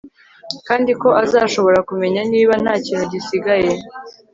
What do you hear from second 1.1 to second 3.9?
azashobora kumenya niba ntakintu gisigaye